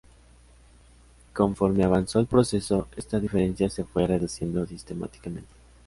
Conforme 1.31 1.83
avanzó 1.83 2.17
el 2.19 2.25
proceso 2.25 2.87
esta 2.97 3.19
diferencia 3.19 3.69
se 3.69 3.83
fue 3.83 4.07
reduciendo 4.07 4.65
sistemáticamente. 4.65 5.51